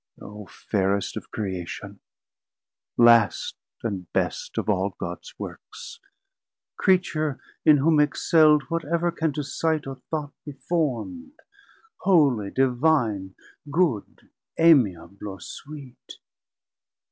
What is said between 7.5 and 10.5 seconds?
in whom excell'd Whatever can to sight or thought